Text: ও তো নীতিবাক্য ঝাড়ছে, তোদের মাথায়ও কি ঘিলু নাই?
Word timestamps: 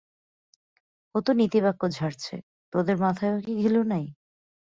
ও 1.15 1.17
তো 1.21 1.31
নীতিবাক্য 1.33 1.81
ঝাড়ছে, 1.89 2.35
তোদের 2.73 2.97
মাথায়ও 2.97 3.37
কি 3.41 3.51
ঘিলু 3.55 3.81
নাই? 3.83 4.05